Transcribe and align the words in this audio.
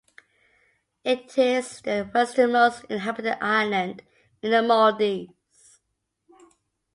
It 1.03 1.37
is 1.37 1.79
the 1.81 2.09
westernmost 2.11 2.85
inhabited 2.85 3.37
island 3.39 4.01
in 4.41 4.49
the 4.49 4.63
Maldives. 4.63 5.79